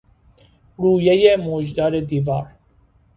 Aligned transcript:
رویهی 0.77 1.35
موجدار 1.35 1.99
دیوار 2.01 2.47